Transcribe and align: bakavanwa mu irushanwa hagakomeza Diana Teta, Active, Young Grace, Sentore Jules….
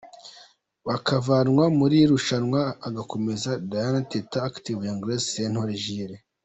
bakavanwa 0.87 1.65
mu 1.77 1.85
irushanwa 2.01 2.61
hagakomeza 2.83 3.49
Diana 3.69 3.99
Teta, 4.11 4.37
Active, 4.49 4.81
Young 4.85 5.01
Grace, 5.03 5.27
Sentore 5.33 5.75
Jules…. 5.83 6.23